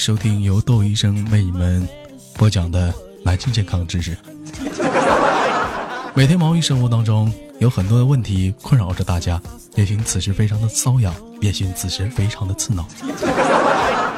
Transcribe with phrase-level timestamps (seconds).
[0.00, 1.86] 收听由窦医生为你们
[2.32, 2.92] 播讲的
[3.22, 4.16] 男性健康知识。
[6.14, 9.38] 每天忙于生活当中，有很多的问题困扰着大家，
[9.74, 12.88] 也许此时非常的瘙痒，也许此时非常的刺挠。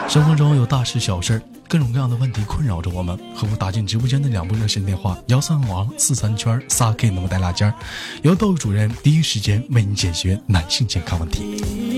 [0.09, 7.75] 生活中有大事小事，各种各样的问题困扰着我们，何不打进直播间的两部热线电话幺三五四三圈仨 K 那么带拉尖儿，
[8.23, 11.92] 由窦主任第一时间为你解决男性健康问题。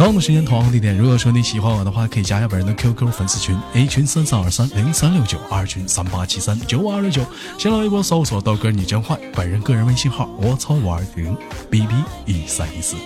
[0.00, 0.96] 同样的时间，同样的地点。
[0.96, 7.22] 如果说你喜欢我的话，可以加下本人的 QQ 粉丝群：A 群三三二三零三六九，二群三八七三九五二六九。
[7.58, 11.36] 新浪微博搜索“刀哥你真坏”，本人个人微信号：我操五二零
[11.70, 11.92] bb
[12.24, 12.96] 一三一四。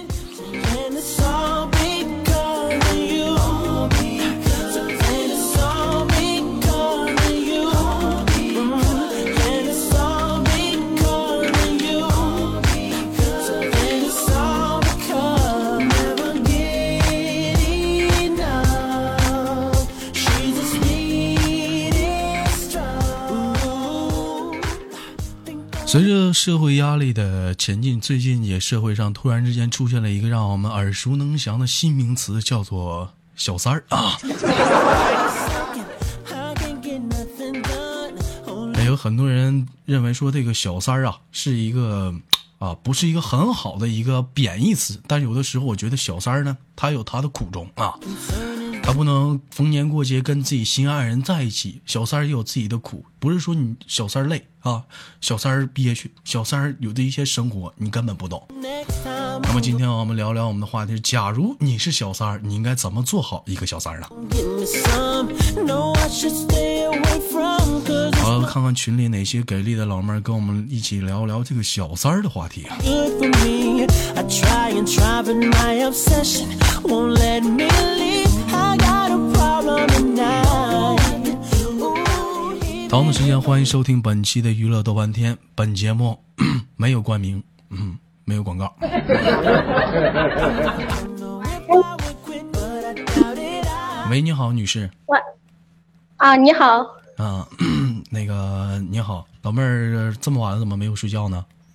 [25.95, 34.19] 随着社会压力的前进，最近也社会上突然之间出现了一个让我们耳熟能详的新名词，叫做“小三儿”啊。
[38.79, 42.13] 也有很多人认为说这个“小三儿”啊是一个
[42.59, 47.95] 啊不是一个很好的一个贬义词，但有的时候我觉得小三儿呢，他有他的苦衷啊。
[48.87, 54.83] 他不能逢年过节跟自己心爱人在一起，小三儿也有自己的苦，不是说你小三儿累啊，
[55.23, 58.47] 小三儿憋屈，小三儿有的一些生活你根本不懂。
[59.43, 64.07] 那么今天我们聊聊我们的话题，假如你是小三儿，你应该怎么做好一个小三儿呢？
[68.23, 72.77] 好了，看看群里哪些给力的老妹儿，跟我们一起聊聊这个小三儿的话题啊。
[82.95, 85.37] 同样的时间，欢迎收听本期的娱乐豆瓣天。
[85.57, 86.17] 本节目
[86.79, 88.73] 没有冠名，嗯， 没有广告。
[94.09, 94.89] 喂，你好，女士。
[95.07, 95.19] 喂，
[96.19, 96.87] 啊，你好。
[97.17, 97.45] 啊，
[98.13, 101.45] 那个你好，老妹儿，这么晚了怎么没有睡觉呢？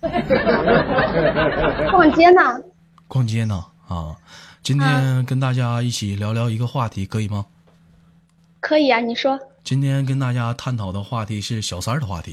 [1.92, 2.58] 逛街呢。
[3.08, 3.62] 逛街呢？
[3.88, 4.16] 啊，
[4.62, 7.44] 今天跟大家一起聊聊一个话题，可以吗？
[8.60, 9.38] 可以啊，你说。
[9.62, 12.32] 今天跟大家探讨的话题是小三儿的话题。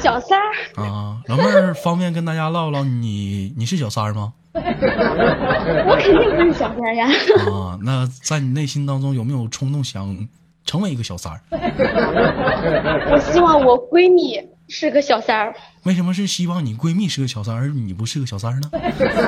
[0.00, 0.44] 小三儿
[0.82, 4.32] 啊，老妹儿方便跟大家唠唠，你你是小三儿吗？
[4.54, 7.08] 我肯定不是小三儿呀。
[7.50, 10.16] 啊，那在你内心当中有没有冲动想
[10.64, 11.40] 成为一个小三儿？
[13.10, 14.40] 我希望我闺蜜
[14.76, 15.54] 是个小三儿。
[15.84, 18.68] 为什么是希望你闺蜜是个小三儿，你不是个小三儿呢？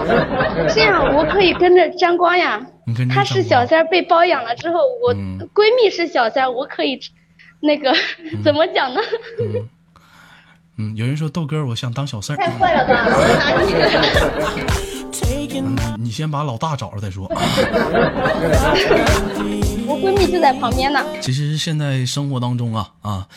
[0.75, 2.61] 这样我可以跟着沾光呀。
[2.85, 6.99] 你跟她是小三儿被包养了之后，我闺蜜是小三儿，我可以
[7.63, 7.95] 那个
[8.43, 9.01] 怎么讲呢？
[9.39, 9.69] 嗯
[10.79, 12.41] 嗯，有人说豆哥，我想当小三儿。
[12.43, 13.05] 太坏了吧！
[13.07, 13.73] 我哪里？
[15.49, 15.63] 你
[16.05, 17.29] 你先把老大找着再说。
[19.97, 21.03] 我闺蜜就在旁边呢。
[21.23, 23.29] 其实现在生活当中啊啊，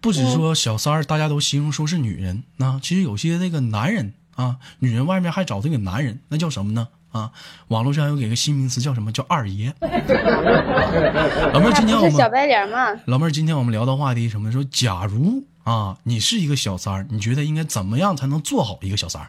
[0.00, 2.42] 不止说小三儿，大家都形容说是女人。
[2.56, 6.88] 那其实有些那个男人啊，女人外面还找这个男人，那叫什么呢？
[7.12, 7.30] 啊，
[7.68, 9.12] 网络上有给个新名词叫什么？
[9.12, 9.72] 叫二爷。
[9.80, 12.88] 老妹儿，今天我们小白脸嘛。
[13.06, 14.50] 老妹儿，今天我们聊的话题什么？
[14.50, 19.28] 说假如啊，你是一个小三儿，你觉得应该怎么样才能做好一个小三儿？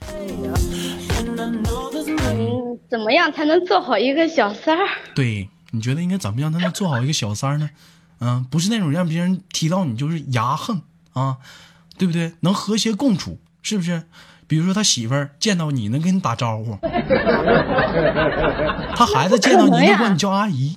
[2.31, 4.85] 嗯，怎么样才能做好一个小三儿？
[5.15, 7.69] 对，你觉得应该怎么样才能做好一个小三儿呢？
[8.21, 10.81] 嗯，不是那种让别人提到你就是牙横
[11.13, 11.37] 啊，
[11.97, 12.33] 对不对？
[12.41, 14.03] 能和谐共处，是不是？
[14.47, 16.75] 比如说他媳妇儿见到你能跟你打招呼，
[18.95, 20.75] 他孩子见到你能管你叫阿姨，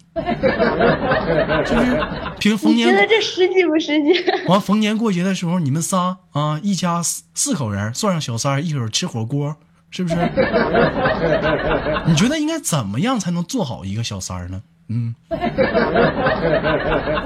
[1.65, 1.99] 是不是？
[2.39, 4.13] 平逢年觉得这实际不实际？
[4.47, 9.57] 完逢年过节的时候，你们仨啊，一家四四口人，算上小三儿，一会儿吃火锅。
[9.95, 10.15] 是不是？
[12.09, 14.63] 你觉得应该怎么样才能做好一个小三儿呢？
[14.93, 15.15] 嗯，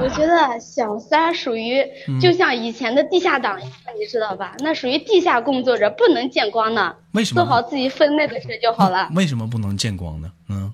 [0.01, 1.85] 我觉得小三属于
[2.21, 4.55] 就像以前的地下党一样，你知道吧？
[4.61, 6.97] 那属于地下工作者，不能见光的。
[7.13, 7.43] 为什么？
[7.43, 9.11] 做好自己分内的事就好了。
[9.17, 10.31] 为什么不能见光呢？
[10.49, 10.73] 嗯。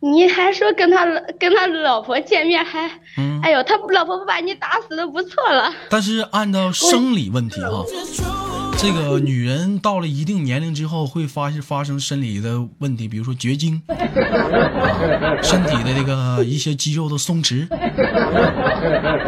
[0.00, 1.06] 你还说跟他
[1.40, 2.90] 跟他老婆见面还，
[3.42, 5.72] 哎呦，他老婆不把你打死都不错了。
[5.88, 7.82] 但是按照生理问题哈。
[8.84, 13.80] 这个女人到了一定年龄之后，会发发生生理的问题，比如说绝经，
[15.42, 17.66] 身体的这个一些肌肉的松弛。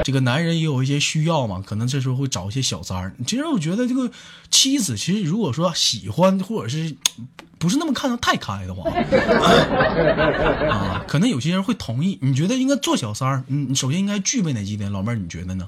[0.04, 3.14] 这个男人也有一些需要嘛，可能这时候会找一些小三儿。
[3.26, 4.10] 其实我觉得这个
[4.50, 6.94] 妻子，其实如果说喜欢或者是
[7.58, 8.90] 不是那么看得太开的话，
[10.68, 12.18] 啊，可能有些人会同意。
[12.20, 14.92] 你觉得应该做小三儿，嗯，首先应该具备哪几点？
[14.92, 15.66] 老妹儿，你觉得呢？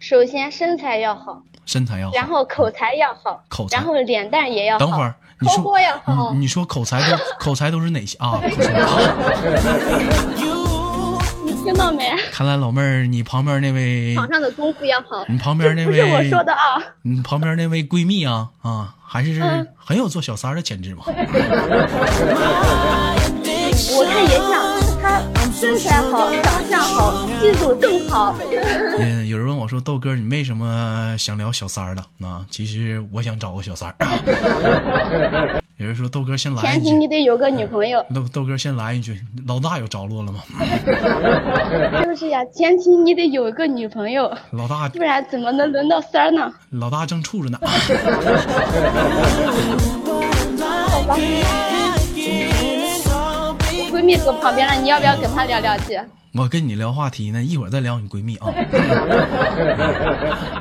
[0.00, 4.80] 首先身材要好，身材要好，然后口才要好，口才，然后脸蛋也要好。
[4.80, 5.74] 等会儿，你说，
[6.32, 8.38] 你你说口才都 口才都是哪些啊？
[11.44, 12.10] 你听到没？
[12.32, 15.24] 看来老妹儿，你旁边那位床上的功夫要好。
[15.28, 16.80] 你旁边那位不是我说的啊。
[17.02, 19.40] 你旁边那位闺蜜啊啊，还是
[19.76, 21.04] 很有做小三的潜质嘛。
[23.96, 24.63] 我看也像，
[25.04, 25.20] 她
[25.52, 28.34] 身材好，长相好，气度更好。
[28.98, 33.96] 嗯，有人问我说：“豆哥，你为什么想聊小三儿的？”啊，其实我想找个小三儿。
[35.76, 38.02] 有人说豆哥先来，前提你得有个女朋友。
[38.14, 40.42] 豆豆哥先来一句，老大有着落了吗？
[42.02, 44.34] 就是呀，前提你得有一个女朋友。
[44.52, 46.50] 老大，不然怎么能轮到三儿呢？
[46.70, 47.58] 老大正处着呢。
[54.04, 55.98] 闺蜜坐旁边了，你要不要跟她聊两句？
[56.34, 58.52] 我跟你聊话题呢，一会儿再聊你闺蜜啊。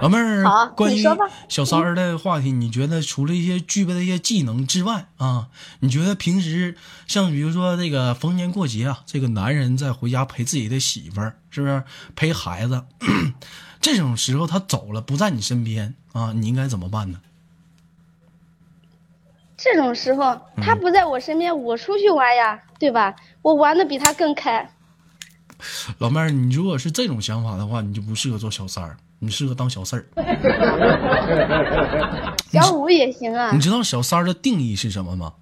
[0.01, 1.03] 老妹儿，关于
[1.49, 5.49] 小三儿的话题，你觉得除了一些具备的一些技能之外啊，
[5.81, 11.83] 你觉得平时像比如说这个逢年过节啊，这个男人在回家陪自己的媳妇儿，是不是
[12.15, 12.85] 陪孩子？
[13.81, 17.19] 这种时候他走了，不在你身边啊，你应该怎么办呢？
[19.63, 23.15] 这种时候他不在我身边，我出去玩呀，对吧？
[23.41, 24.69] 我玩的比他更开。
[25.99, 30.05] 老妹儿，你如果是这种想法的话，你就不适合做小三儿，你适合当小四儿。
[32.51, 33.51] 小五也行啊。
[33.53, 35.35] 你知道小三儿的定义是什么吗？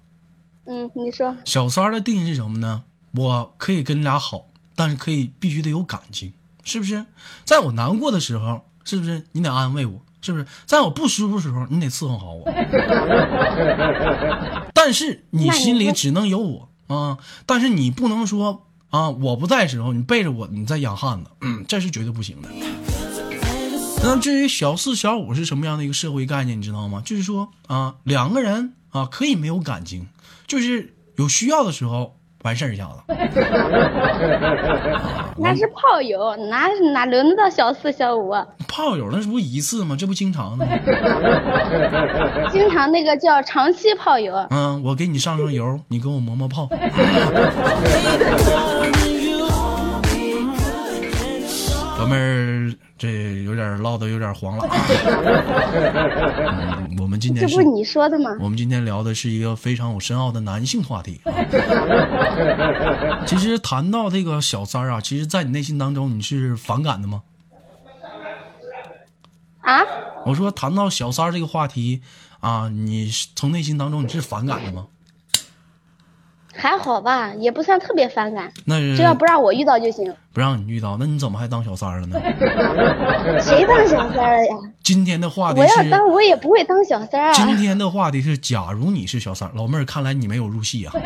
[0.66, 1.36] 嗯，你说。
[1.44, 2.84] 小三儿的定义是什么呢？
[3.16, 4.46] 我可以跟你俩好，
[4.76, 6.32] 但是可以必须得有感情，
[6.62, 7.04] 是不是？
[7.44, 10.00] 在我难过的时候，是不是你得安慰我？
[10.22, 10.46] 是不是？
[10.64, 12.50] 在我不舒服的时候，你得伺候好我。
[14.72, 17.18] 但是你心里只能有我啊！
[17.44, 18.64] 但是你不能说。
[18.92, 19.08] 啊！
[19.08, 22.48] 我不在时候，你背着我，你在养汉子，嗯，这是绝对不行的。
[24.04, 27.00] 那至于小四、小五是什么样的一个社会概念，你知道吗？
[27.02, 30.08] 就是说啊，两个人啊可以没有感情，
[30.46, 32.98] 就是有需要的时候完事儿一下子。
[35.38, 38.34] 那是炮友，哪哪轮得到小四、小五？
[38.72, 39.94] 炮友那是不一次吗？
[39.98, 40.72] 这不经常的吗？
[42.50, 44.34] 经常那个叫长期炮友。
[44.48, 46.66] 嗯，我给你上上油，你给我磨磨泡。
[51.98, 54.66] 老妹儿，这有点唠的有点黄了。
[56.88, 58.30] 嗯，我们今天这不是你说的吗？
[58.40, 61.20] 我们今天聊的是一个非常有深奥的男性话题。
[61.26, 61.32] 啊
[63.26, 67.20] 其实谈到这个小三儿啊，其实，在你内心当中，你是反感的吗？
[69.62, 69.82] 啊？
[70.26, 72.02] 我说谈到小三这个话题
[72.40, 74.86] 啊，你从内心当中你是反感的吗？
[76.54, 78.52] 还好吧，也不算特别反感。
[78.66, 80.14] 那只要不让我遇到就行。
[80.34, 82.20] 不让你遇到，那你怎么还当小三了呢？
[83.40, 84.54] 谁当小三了呀？
[84.82, 87.32] 今天的话题是，我要当我也不会当小三啊。
[87.32, 90.92] 今天的话题是，假如你是小三，老妹儿，看来你没有入戏啊。
[90.94, 91.00] 啊，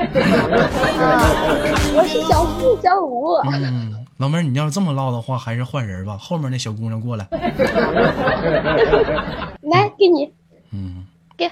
[1.95, 3.35] 我是小四、小五。
[3.45, 6.17] 嗯，老妹儿，你要是这么唠的话，还是换人吧。
[6.17, 7.29] 后面那小姑娘过来。
[9.61, 10.33] 来，给你。
[10.73, 11.07] 嗯。
[11.37, 11.51] 给。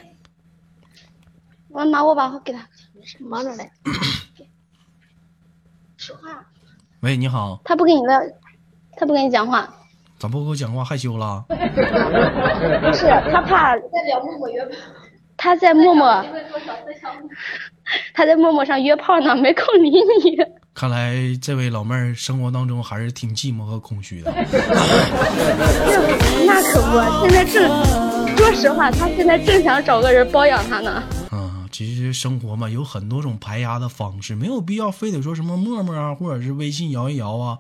[1.69, 2.67] 我拿，我把我给他。
[3.21, 3.71] 忙着嘞，
[5.99, 6.43] 说话。
[7.01, 7.61] 喂，你好。
[7.65, 8.19] 他不跟你聊，
[8.97, 9.69] 他不跟你讲话。
[10.19, 10.83] 咋不跟我讲话？
[10.83, 11.45] 害羞了？
[11.49, 11.55] 不
[12.95, 14.71] 是，他怕在聊陌陌约炮。
[15.37, 16.07] 他在陌陌。
[18.15, 20.39] 他在陌陌上约炮呢，没空理你。
[20.75, 24.35] 看来这位老妹儿生活当中还是挺寂寞和空虚的。
[26.45, 31.03] 那可不，现在正，说实话，她现在正想找个人包养她呢。
[31.71, 37.59] 其实生活嘛，有很多种排压的方式，没有必要非得说什么陌陌啊，或者是微信摇一摇啊，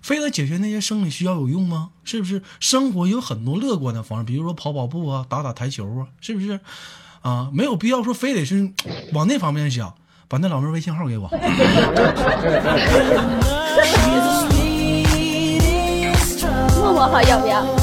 [0.00, 1.90] 非得解决那些生理需要有用吗？
[2.04, 2.42] 是不是？
[2.60, 6.60] 生活有很多乐观的方式，比如说跑跑步啊，打打台球啊，是不是？
[7.22, 8.70] 啊，没有必要说非得是
[9.12, 9.94] 往那方面想。
[10.28, 11.28] 把那老妹微信号给我。
[16.80, 17.64] 陌陌号要不要？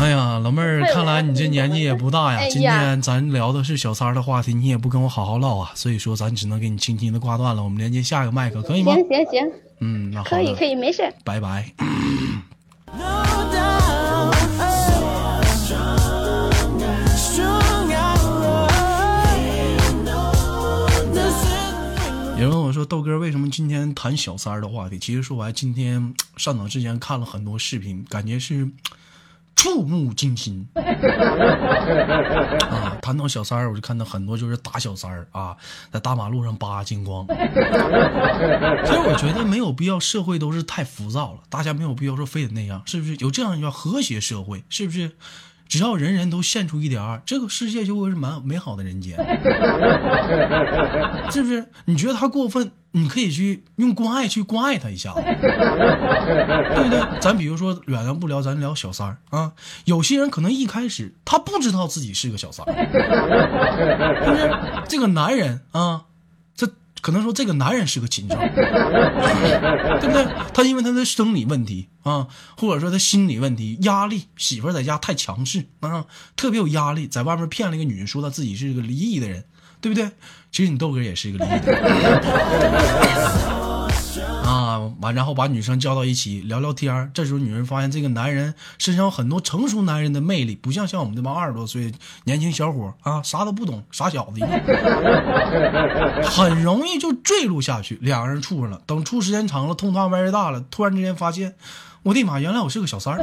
[0.00, 2.40] 哎呀，老妹儿，看来你这年纪也不大呀。
[2.50, 7.62] 今天咱聊的是小三儿的话题，你也不跟我好好唠啊，所以说咱只能给你轻轻的挂断了。
[7.62, 8.92] 我们连接下一个麦克，可以吗？
[8.94, 11.14] 行行行，嗯，那好，可以可以，没事。
[11.24, 11.70] 拜拜。
[22.86, 28.68] ：“豆哥，为什么今天谈小三儿的话题？”其实说白，今天上场之前看了很多视频，感觉是。
[29.56, 30.66] 触目惊心
[32.68, 32.98] 啊！
[33.00, 35.56] 谈到小三儿，我就看到很多就是打小三儿啊，
[35.92, 37.24] 在大马路上扒金光。
[38.84, 43.14] 其实我觉得没有必要，社会都是太浮躁了，大家没有必要说非得那样，是不是？
[43.20, 45.12] 有这样一个和谐社会，是不是？
[45.74, 49.16] 只要人人都献出一点儿，这个世界就会是蛮美好的人间，
[51.32, 51.66] 是不是？
[51.86, 57.20] 你觉得他过分，你可以去用关爱去关爱他一下，对不对？
[57.20, 59.50] 咱比如说远了不聊，咱聊小三儿啊。
[59.84, 62.70] 有些人可能一开始他不知道自己是个小三儿，
[64.24, 64.48] 是不是？
[64.88, 66.13] 这个男人啊，这。
[67.04, 70.26] 可能说这个男人是个禽兽， 对不对？
[70.54, 79.44] 他因为他的生理问题啊，或者说他心理问题、压力，媳妇在家太强势啊，特别有压力，在外面骗了一个女人，说他自己是个离异的人，
[79.82, 80.12] 对不对？
[80.50, 81.82] 其实你豆哥也是一个离异的人。
[84.78, 91.92] 完，然后把女生叫到一起聊聊天这时候女人发现这个男人身上有很多成熟男人的魅力，不像像我们这帮二十多岁
[92.24, 94.50] 年轻小伙啊，啥都不懂，傻小子一样，
[96.22, 97.98] 很容易就坠入下去。
[98.00, 101.54] 两个人处上了，等处时间长了，通话玩越大了，突然之间发现，
[102.02, 103.20] 我的妈，原来我是个小三儿。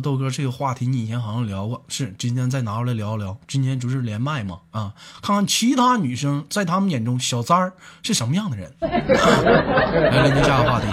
[0.00, 3.36] 豆哥，这个话题你以前好像聊过，是今天再拿出来聊一聊。
[3.48, 4.58] 今天不是连麦吗？
[4.70, 7.72] 啊，看看其他女生在他们眼中小三儿
[8.02, 8.72] 是什么样的人。
[8.80, 10.86] 来，连接下个话题。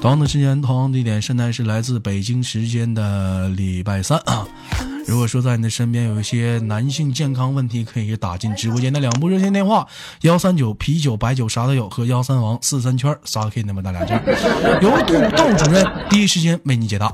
[0.00, 4.46] 同样的时间，同样的地点，现在是来自北京时间的礼拜三啊。
[5.06, 9.86] 如果说在你的身边有一些男性健康问题，可以打进直播间的两部热线电话：
[10.22, 14.22] 幺三九啤酒白酒啥都有和幺三王四三圈啥都可以那么大俩件，
[14.80, 17.12] 由杜豆主任第一时间为你解答。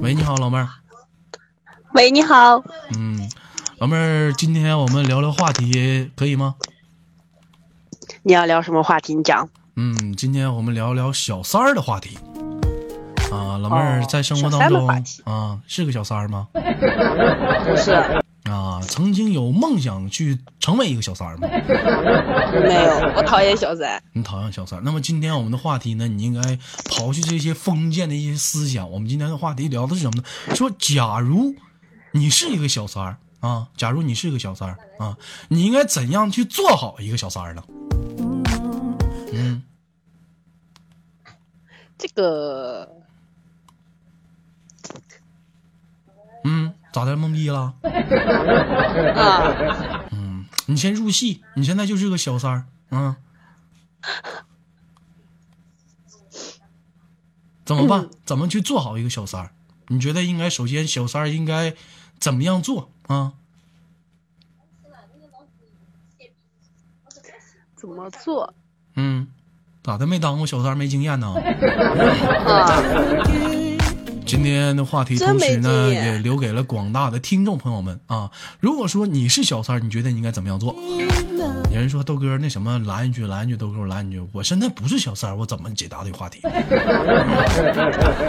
[0.00, 0.68] 喂，你好，老妹儿。
[1.94, 2.62] 喂，你好。
[2.96, 3.28] 嗯，
[3.78, 6.54] 老妹儿，今天我们聊聊话题，可以吗？
[8.22, 9.14] 你要聊什么话题？
[9.14, 9.48] 你讲。
[9.76, 12.18] 嗯，今天我们聊聊小三儿的话题。
[13.32, 14.86] 啊，老妹儿在生活当中
[15.24, 16.48] 啊是个小三儿吗？
[16.52, 17.92] 不是
[18.44, 21.48] 啊，曾经有梦想去成为一个小三儿吗？
[21.48, 24.02] 没有，我讨厌小三。
[24.12, 24.82] 你讨厌小三儿？
[24.84, 26.06] 那么今天我们的话题呢？
[26.08, 26.40] 你应该
[26.90, 28.90] 刨去这些封建的一些思想。
[28.90, 30.24] 我们今天的话题聊的是什么呢？
[30.54, 31.54] 说假如
[32.10, 35.16] 你是一个小三儿啊，假如你是个小三儿啊，
[35.48, 37.62] 你应该怎样去做好一个小三儿呢？
[39.32, 39.62] 嗯，
[41.96, 43.01] 这个。
[46.44, 47.16] 嗯，咋的？
[47.16, 47.74] 懵逼了？
[49.16, 53.14] 啊，嗯，你先入戏，你现在就是个小三儿，嗯，
[57.64, 58.08] 怎么办？
[58.24, 59.50] 怎么去做好一个小三儿？
[59.88, 61.74] 你觉得应该首先小三儿应该
[62.18, 63.32] 怎么样做啊？
[67.76, 68.54] 怎么做？
[68.94, 69.28] 嗯，
[69.82, 70.06] 咋的？
[70.06, 71.34] 没当过小三儿，没经验呢？
[72.46, 73.61] 啊。
[74.32, 78.30] 今天的话题，同时呢，也留给了广大的听众朋友们啊。
[78.60, 80.74] 如果说你是小三儿，你觉得你应该怎么样做？
[81.70, 86.40] 有人说豆哥那什么拦一句，拦一句，豆哥我拦一句，我现在不是小三儿，我怎么解答这个话题？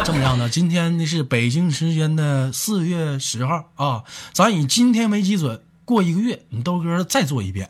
[0.03, 7.69] 这么样的，今天呢是北京时间的四月十号啊，咱以今天为基准，过一个月，你豆哥再做一遍。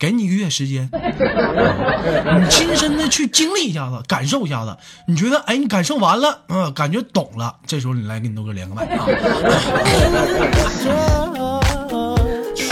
[0.00, 0.88] 哎，给你一个月时间，
[2.40, 4.74] 你亲身的去经历一下子，感受一下子。
[5.06, 9.04] 你觉得，哎，你感受完了，嗯，感觉懂了，这时候你来跟你豆哥连个麦啊。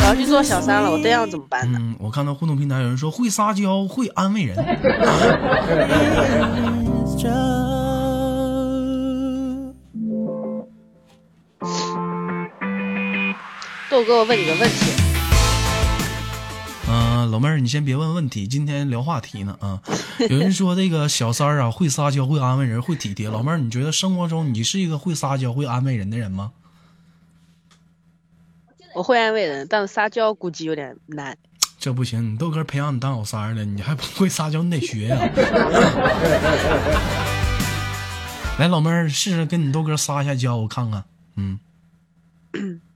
[0.00, 1.78] 我要去做小三了，我这样怎么办呢？
[1.82, 4.56] 嗯，我看到互动平台有人说会撒娇，会安慰人。
[13.90, 14.97] 豆哥，我问你个问题。
[17.28, 19.82] 老妹儿，你先别问问题，今天聊话题呢啊！
[20.28, 23.28] 有人说这个小三儿啊，会撒娇，会安慰人，会体贴。
[23.28, 26.52] 老妹儿，你觉得生活中你是一个会撒娇、会安慰人的人吗？
[28.94, 31.36] 我会安慰人，但是撒娇估计有点难。
[31.78, 35.18] 这不行，你豆哥培养你当小三儿了，你还不会撒娇，你得学呀！
[38.58, 41.04] 来，老妹儿，试试跟你豆哥撒一下娇，我看看。
[41.36, 41.60] 嗯。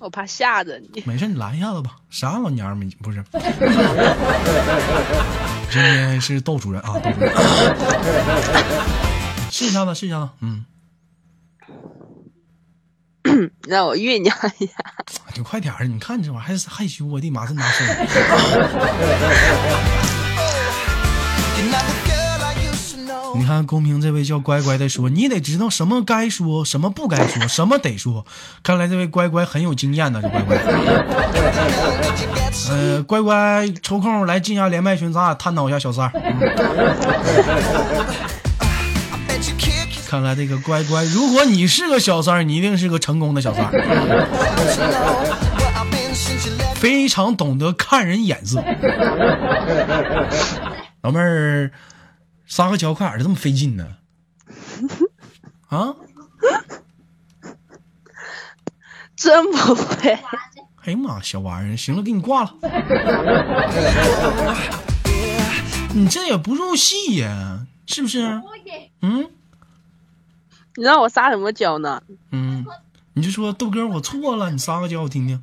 [0.00, 1.02] 我怕吓着你。
[1.06, 1.96] 没事，你来一下子吧。
[2.10, 2.90] 啥老娘们？
[3.02, 3.24] 不是。
[5.70, 7.32] 今天是窦主任啊，窦主任。
[9.50, 10.28] 试一下子，试一下子。
[10.40, 10.64] 嗯。
[13.66, 14.72] 让我酝酿一下。
[15.34, 15.86] 你快点儿！
[15.86, 17.84] 你看这玩意儿还是害羞，我的妈，这拿手。
[23.38, 28.24] 你看公屏这位叫乖乖的说，你得知道什么该说，什么不该说，什么得说。
[28.62, 30.56] 看来这位乖乖很有经验呢，这乖乖。
[32.70, 36.12] 呃，乖乖抽空来进下连麦群，咱俩探讨一下小三儿。
[40.08, 43.70] 看来这个乖乖，如果你是个小三儿，你一定是个成功的小三儿，
[46.74, 48.64] 非常懂得看人眼色。
[51.02, 51.70] 老妹儿，
[52.46, 53.96] 撒个娇快点的，这么费劲呢？
[55.68, 55.94] 啊？
[59.16, 60.10] 真不会。
[60.82, 62.54] 哎呀妈，小玩意儿，行了，给你挂了。
[65.94, 68.40] 你这也不入戏呀，是不是？
[69.00, 69.30] 嗯。
[70.76, 72.02] 你让我撒什么娇呢？
[72.30, 72.64] 嗯，
[73.14, 75.42] 你就说豆哥，我错了，你撒个娇我听听。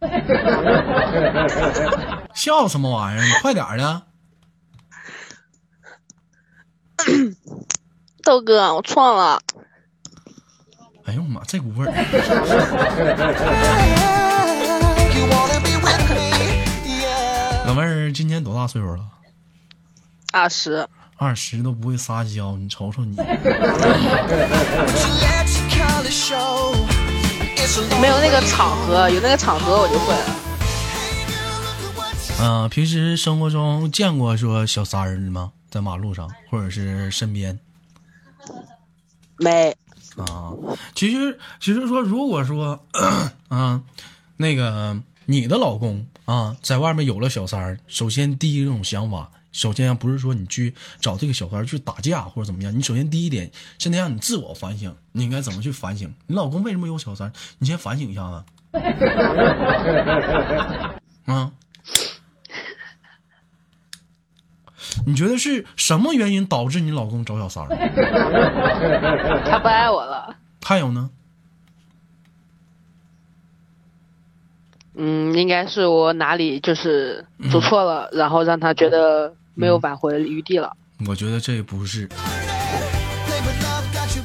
[2.34, 3.24] 笑什么玩意儿？
[3.24, 4.02] 你快点的！
[8.24, 9.40] 豆哥，我错了。
[11.04, 11.92] 哎呦妈，这股味儿！
[17.66, 19.04] 老妹儿今年多大岁数了？
[20.32, 23.16] 二十，二十都不会撒娇，你瞅瞅你。
[28.00, 30.24] 没有那个场合，有那个场合我就会了。
[32.42, 35.52] 嗯，平时生活中见过说小三儿的吗？
[35.70, 37.58] 在马路上或者是身边？
[39.38, 39.76] 没。
[40.16, 40.52] 啊，
[40.96, 42.84] 其实其实说，如果说，
[43.48, 43.80] 啊，
[44.36, 49.30] 那个你的老公啊，在外面有了小三儿，首先第一种想法。
[49.52, 56.14] 首先，不是说你去找这个小三去打架或者怎么样，你首先第一点先得让你自我反省，你应该怎么去反省？
[56.28, 57.32] 你老公为什么有小三？
[57.58, 58.44] 你先反省一下子。
[61.26, 61.50] 啊？
[65.06, 67.66] 你觉得是什么原因导致你老公找小三？
[69.44, 70.36] 他不爱我了。
[70.62, 71.10] 还有呢？
[74.94, 79.34] 嗯，应该是我哪里就是做错了，然后让他觉得。
[79.54, 80.72] 没有挽回余地了，
[81.06, 82.08] 我觉得这也不是。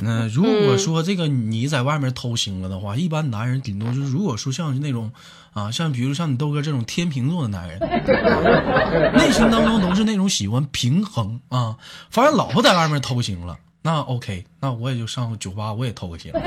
[0.02, 5.12] 那如果说这个你在外面偷腥了的话，一般男人顶多就是，如果说像是那种
[5.54, 7.80] 啊，像比如像你豆哥这种天秤座的男人，
[9.16, 11.78] 内心当中都是那种喜欢平衡啊。
[12.10, 16.32] 发现老婆在外面偷腥了，那 OK，那我也就上酒吧，我也偷个腥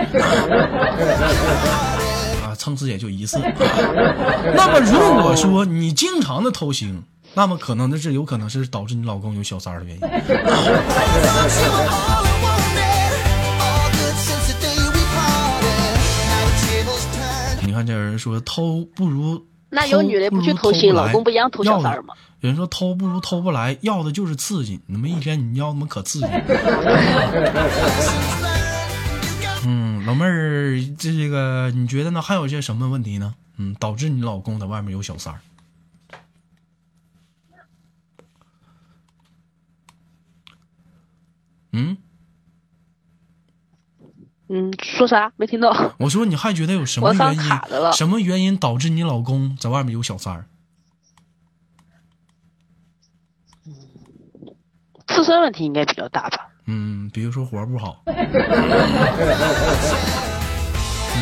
[2.45, 3.39] 啊，撑死也就一次。
[4.55, 7.01] 那么如果说你经常的偷腥，
[7.35, 10.03] 那么可能的是，有可能是导致你老公有小三儿的原因。
[17.65, 22.15] 你看这有人说偷不如那有女的不去偷心，老公不一样偷小三儿吗？
[22.41, 24.81] 有人说偷不如偷不来，要的就是刺激。
[24.87, 26.27] 那么一天你要他妈可刺激。
[29.67, 32.23] 嗯，老妹儿，这个你觉得呢？
[32.23, 33.35] 还有些什么问题呢？
[33.59, 35.41] 嗯，导致你老公在外面有小三儿。
[44.49, 45.31] 嗯，说啥？
[45.37, 45.93] 没听到。
[45.99, 47.43] 我说你还觉得有什么原因？
[47.93, 50.47] 什么原因导致你老公在外面有小三儿？
[55.07, 56.49] 自身问题应该比较大吧？
[56.67, 58.03] 嗯，比如说活不好。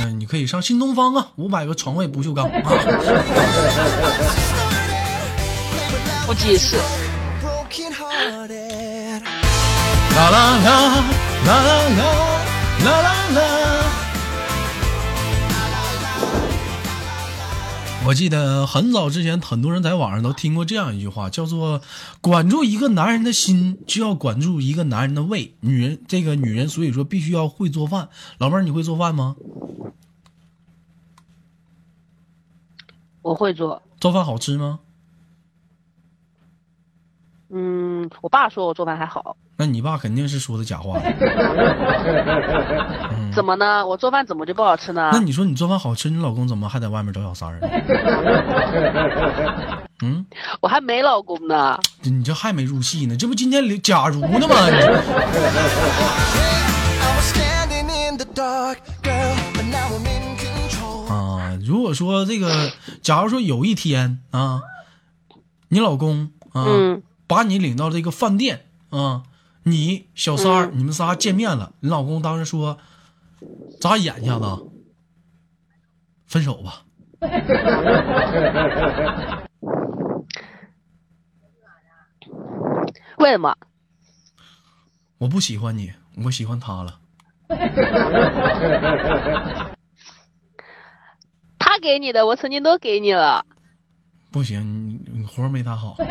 [0.05, 2.49] 嗯，你可以上新东方啊，五百个床位不锈钢。
[6.27, 6.77] 不及时。
[10.17, 10.71] 啦啦啦
[11.45, 12.36] 啦啦啦
[12.87, 13.43] 啦啦啦！
[18.07, 21.81] 我记得很早之前，很多人在网上都听过这样一句话，叫做
[22.23, 25.57] “管住一个男人的心，就要管住一个男人的胃”。
[25.61, 28.09] 女人，这个女人，所以说必须要会做饭。
[28.39, 29.35] 老妹儿，你会做饭吗？
[33.23, 33.83] 我会做。
[33.99, 34.79] 做饭好吃吗？
[37.49, 39.37] 嗯，我爸说我做饭还好。
[39.59, 40.99] 那你爸肯定是说的假话。
[43.35, 43.87] 怎么呢？
[43.87, 45.11] 我做饭怎么就不好吃呢？
[45.13, 47.59] 那你说你做饭好吃，你老公怎么还在外面找小三儿？
[50.05, 50.27] 嗯，
[50.61, 51.79] 我还没老公呢。
[52.03, 54.55] 你这还没入戏呢，这不今天假如呢吗？
[61.09, 64.61] 啊，如果说这个，假如说有一天啊，
[65.69, 66.67] 你老公啊，
[67.27, 69.23] 把你领到这个饭店啊。
[69.69, 71.73] 你小三儿，你们仨见面了。
[71.81, 72.79] 你老公当时说
[73.83, 74.45] ：“咋演一下子？
[76.25, 76.85] 分手吧。
[83.19, 83.57] ”为什么？
[85.19, 85.93] 我不喜欢你，
[86.25, 87.01] 我喜欢他了。
[91.59, 93.45] 他给你的，我曾经都给你了。
[94.31, 95.97] 不行，你你活没他好。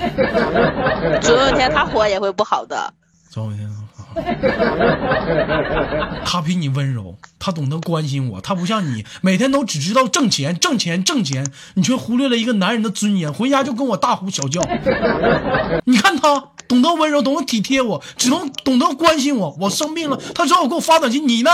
[1.20, 2.92] 总有一天他活也会不好的。
[3.30, 3.70] 总有一天，
[6.24, 14.60] 他比你温柔，他懂得关心我，他不像你，每天都只知道挣钱、挣钱、挣钱，你却忽略了一个男人的尊严，回家就跟我大呼小叫。
[15.86, 19.56] 你看他懂得温柔，懂得体贴我，只能懂得关心我。
[19.60, 21.50] 我生病了，他只要给我发短信，你呢？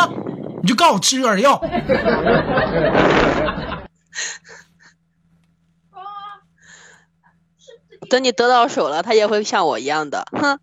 [0.62, 1.60] 你就告诉我吃点药。
[8.06, 10.26] 等你得到手了，他也会像我一样的。
[10.32, 10.58] 哼，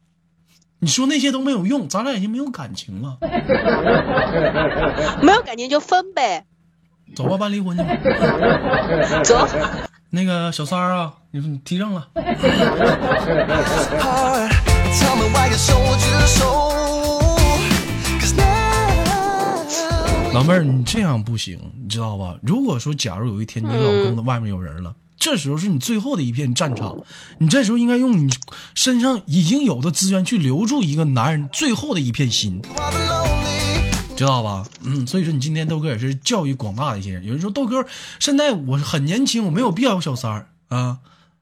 [0.79, 3.17] 你说那些都没有用，咱俩已经没有感情了。
[5.21, 6.45] 没有感情就分呗。
[7.15, 7.95] 走吧，办离婚去吧。
[9.23, 9.47] 走。
[10.09, 12.07] 那个小三儿啊，你你提正了。
[20.33, 22.35] 老妹儿，你这样不行，你知道吧？
[22.41, 26.97] 如果说假如有一天你老公的外面有人了，这时候是你最后的一片战场，
[27.37, 28.29] 你这时候应该用你
[28.75, 32.61] 身上已经有的资源去留住一个男人最后的一片心，
[34.17, 34.65] 知道吧？
[34.83, 37.23] 嗯，所以说你今天豆哥也是教育广大的一些人。
[37.23, 37.85] 有人说豆哥
[38.19, 40.97] 现在我很年轻，我没有必要有小三儿啊，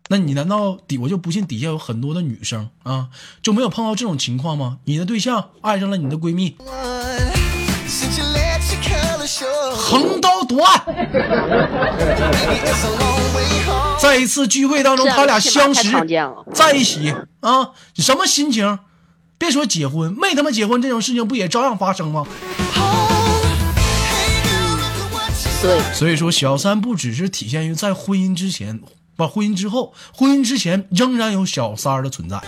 [0.10, 3.08] 那你难道底我就不信底下有很多的女生啊
[3.42, 4.78] 就没有碰到这种情况吗？
[4.86, 6.56] 你的对象爱上了你的闺蜜。
[9.76, 10.78] 横刀夺爱，
[14.02, 15.92] 在一次聚会当中，他俩相识
[16.56, 18.80] 在一起啊，什么心情？
[19.38, 22.26] 别说结婚，没他妈结婚这种事情不也照样发生吗？
[25.62, 28.82] 对，所以说小三不只是体现于在婚姻之前，
[29.16, 32.42] 不，婚姻之后，婚姻之前仍然有小三儿的存在。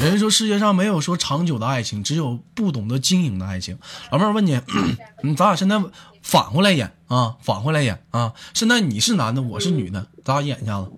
[0.00, 3.78] 人说世界上没有说长久的爱情，只有不懂得经营的爱情。
[4.10, 4.60] 老妹儿问你，
[5.22, 5.78] 嗯，咱俩现在
[6.26, 8.34] 反过来演啊，反过来演啊。
[8.52, 10.90] 现在你是男的，我是女的，咱俩演一下子。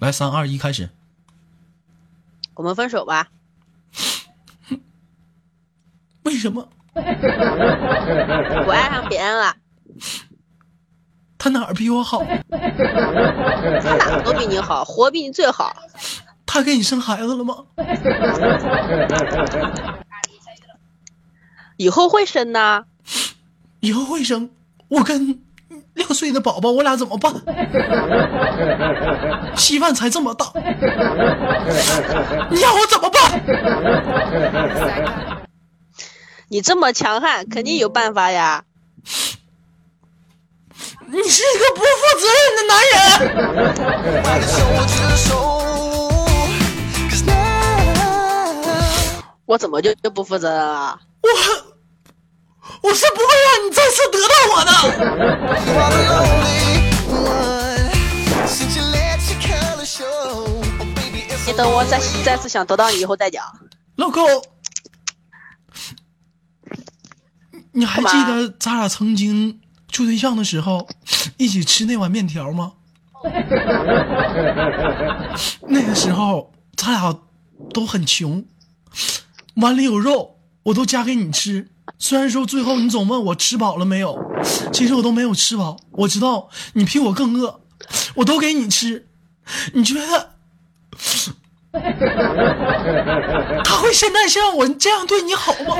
[0.00, 0.90] 来，三二一，开始。
[2.52, 3.28] 我们分手吧。
[6.24, 6.68] 为什么？
[6.92, 9.56] 我爱上别人了。
[11.38, 12.22] 他哪儿比我好？
[12.22, 15.74] 他哪都比你好，活比你最好。
[16.44, 17.64] 他给你生孩子了吗？
[21.78, 22.84] 以后会生呢。
[23.80, 24.50] 以后会生。
[24.88, 25.40] 我跟
[25.94, 27.32] 六岁的宝宝，我俩怎么办？
[29.56, 30.52] 稀饭才这么大，
[32.50, 33.40] 你让我怎么办？
[36.48, 38.64] 你这么强悍，肯定有办法呀。
[41.06, 41.86] 你是一个不负
[42.18, 42.98] 责任的男人。
[49.46, 50.98] 我怎么就就不负责任了？
[51.20, 51.28] 我
[52.82, 54.70] 我是不会让你再次得到我的。
[61.46, 63.44] 你等我再再次想得到你以后再讲。
[63.96, 64.24] 老公，
[67.72, 70.88] 你还记得咱俩曾经处对象的时候
[71.36, 72.74] 一起吃那碗面条吗？
[75.66, 77.18] 那个时候咱俩
[77.72, 78.44] 都很穷。
[79.56, 81.70] 碗里有肉，我都夹给你吃。
[81.98, 84.18] 虽然说最后你总问我吃饱了没有，
[84.72, 85.76] 其实我都没有吃饱。
[85.92, 87.60] 我知道你比我更饿，
[88.16, 89.06] 我都给你吃。
[89.72, 90.30] 你觉得
[93.64, 95.76] 他会现在像我这样对你好吗？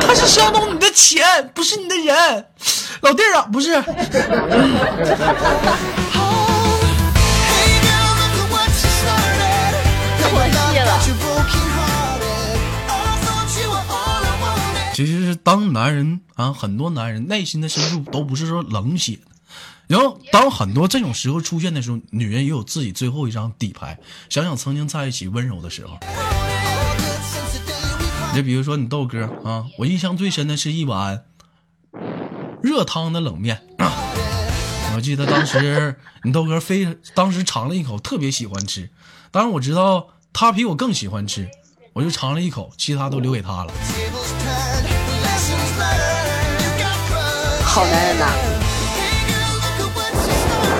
[0.00, 2.46] 他是相中你的钱，不是你的人，
[3.00, 3.82] 老弟啊，不是。
[14.94, 19.22] 其实是当男人啊，很多男人内心的深处都不是说冷血的。
[19.88, 23.98] 然后当很多这种时候出现的时候，女人也有自己最后一张底牌。
[24.30, 25.98] 想想曾经在一起温柔的时候，
[28.34, 31.24] 你比如说你豆哥啊，我印象最深的是一碗
[32.62, 33.60] 热汤的冷面。
[34.96, 38.88] 我记得当时你豆哥非当时尝了一口，特别喜欢吃。
[39.32, 41.50] 当然我知道他比我更喜欢吃，
[41.94, 43.72] 我就尝了一口，其他都留给他了。
[47.74, 48.24] 好男人呐！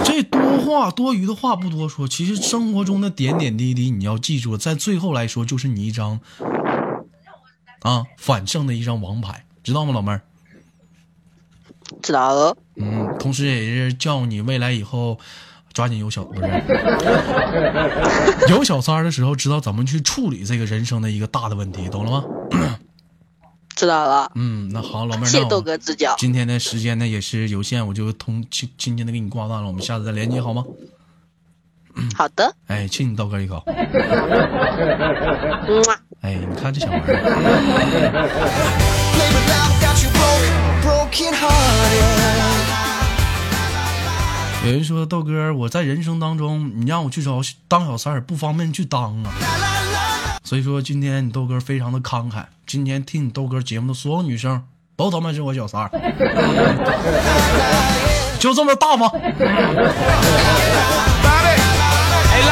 [0.04, 6.20] 这多话多余的话不多说，其实生活中的点点滴滴，你要记住，在最后来说，就是你一张
[7.80, 10.22] 啊反胜的一张王牌，知道吗，老妹儿？
[12.00, 12.57] 知道了。
[12.76, 15.18] 嗯，同时也是叫你未来以后
[15.72, 16.42] 抓紧有小不是
[18.48, 22.22] 有小三儿的时候，知道怎么去处理这个人生的一个大的问题，懂了吗？
[23.85, 26.14] 知道了，嗯，那好，老妹儿，谢谢豆哥指教。
[26.16, 30.64] 今天的时间呢也是有限，我就通轻轻轻的给你挂断了，我们下次再连接好吗？
[32.16, 33.62] 好的，哎，亲你豆哥一口。
[36.23, 37.07] 哎，你看这小玩意儿
[39.12, 40.49] ，Play with love, got you broke,
[40.83, 42.25] broken hearted.
[44.64, 49.31] 有人说豆哥，我在人生当中，你让我去找当小三儿不方便去当啊。
[50.44, 54.62] 所以说今天你豆哥非常的慷慨，今天听你豆哥节目的所有女生
[54.94, 55.90] 都他妈是我小三儿，
[58.38, 59.09] 就这么大方。
[61.24, 61.57] Bobby.
[62.30, 62.42] Hey,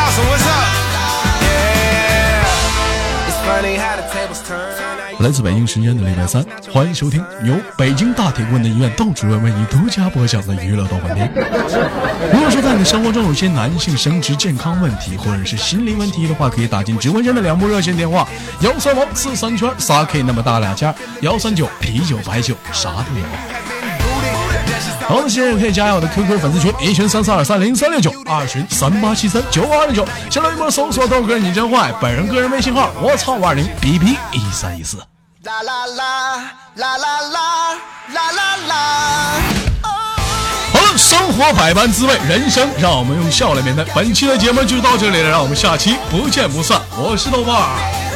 [5.23, 11.31] 来自北京时间的礼拜三，欢迎收听由北京大铁棍的医院窦主任为你独家播讲的娱乐逗翻天。
[12.33, 18.27] 如果说在你生活中有些男性生殖健康问题或者是心理问题的话，可以打进直播间的两部热线电话：
[18.63, 23.25] 幺三五四三圈仨 K 那么大俩价，幺三九啤酒白酒啥都有。
[25.07, 30.05] 同时也可以加入我的 QQ 粉丝群，一群三四二三零三六九，二群三八七三九二六九。
[30.29, 34.99] 新浪微博搜索豆哥你真坏，本人个人微信号我操五二零 B B 一三一四。
[35.45, 36.37] 啦啦啦
[36.77, 37.75] 啦啦啦
[38.13, 39.43] 啦啦啦
[40.73, 43.85] 好了，生活百般滋味，人生让我们用笑来面对。
[43.93, 46.81] 本期的节目就到这里了，让我们下期不见不散。
[46.97, 48.12] 我是豆瓣。